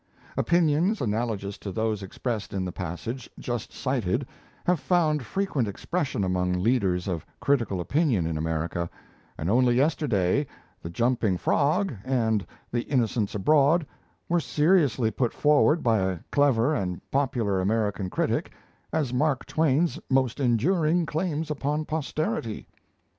[0.35, 4.25] Opinions analogous to those expressed in the passage just cited
[4.65, 8.89] have found frequent expression among leaders of critical opinion in America;
[9.37, 10.47] and only yesterday
[10.81, 13.85] 'The Jumping Frog' and 'The Innocents Abroad'
[14.27, 18.51] were seriously put forward, by a clever and popular American critic,
[18.91, 22.67] as Mark Twain's most enduring claims upon posterity!